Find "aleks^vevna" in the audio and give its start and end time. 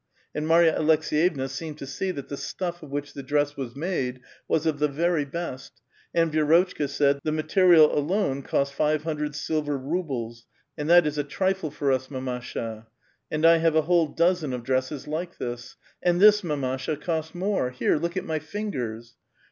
0.79-1.47